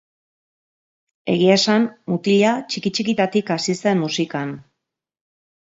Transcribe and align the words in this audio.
Egia 1.33 1.57
esan, 1.57 1.85
mutila 2.13 2.53
txiki-txikitatik 2.71 3.55
hasi 3.57 3.79
zen 3.85 4.03
musikan. 4.07 4.57